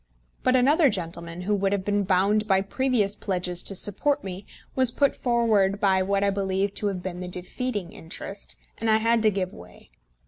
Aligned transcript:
But 0.41 0.55
another 0.55 0.89
gentleman, 0.89 1.41
who 1.41 1.53
would 1.53 1.71
have 1.73 1.85
been 1.85 2.05
bound 2.05 2.47
by 2.47 2.61
previous 2.61 3.15
pledges 3.15 3.61
to 3.61 3.75
support 3.75 4.23
me, 4.23 4.47
was 4.75 4.89
put 4.89 5.15
forward 5.15 5.79
by 5.79 6.01
what 6.01 6.23
I 6.23 6.31
believe 6.31 6.73
to 6.73 6.87
have 6.87 7.03
been 7.03 7.19
the 7.19 7.27
defeating 7.27 7.93
interest, 7.93 8.55
and 8.79 8.89
I 8.89 8.97
had 8.97 9.21
to 9.21 9.29
give 9.29 9.53
way. 9.53 9.91